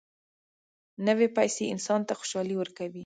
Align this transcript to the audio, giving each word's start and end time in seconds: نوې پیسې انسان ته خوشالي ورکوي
نوې 1.07 1.27
پیسې 1.37 1.63
انسان 1.73 2.01
ته 2.07 2.13
خوشالي 2.19 2.55
ورکوي 2.57 2.99